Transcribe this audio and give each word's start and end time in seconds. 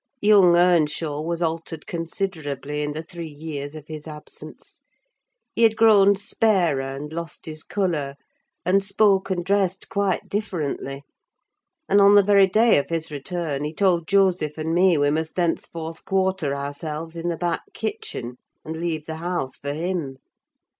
Young 0.19 0.55
Earnshaw 0.55 1.21
was 1.21 1.43
altered 1.43 1.85
considerably 1.85 2.81
in 2.81 2.93
the 2.93 3.03
three 3.03 3.27
years 3.29 3.75
of 3.75 3.85
his 3.87 4.07
absence. 4.07 4.81
He 5.53 5.61
had 5.61 5.75
grown 5.77 6.15
sparer, 6.15 6.81
and 6.95 7.13
lost 7.13 7.45
his 7.45 7.61
colour, 7.61 8.15
and 8.65 8.83
spoke 8.83 9.29
and 9.29 9.45
dressed 9.45 9.89
quite 9.89 10.27
differently; 10.27 11.03
and, 11.87 12.01
on 12.01 12.15
the 12.15 12.23
very 12.23 12.47
day 12.47 12.79
of 12.79 12.89
his 12.89 13.11
return, 13.11 13.63
he 13.63 13.75
told 13.75 14.07
Joseph 14.07 14.57
and 14.57 14.73
me 14.73 14.97
we 14.97 15.11
must 15.11 15.35
thenceforth 15.35 16.03
quarter 16.03 16.55
ourselves 16.55 17.15
in 17.15 17.27
the 17.27 17.37
back 17.37 17.61
kitchen, 17.71 18.37
and 18.65 18.77
leave 18.77 19.05
the 19.05 19.17
house 19.17 19.55
for 19.57 19.73
him. 19.73 20.17